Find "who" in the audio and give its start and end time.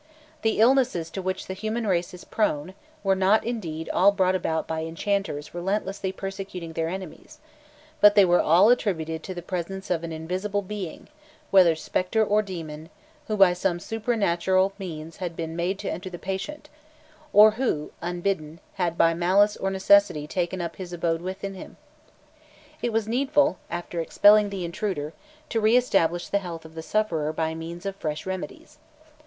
13.27-13.37, 17.51-17.91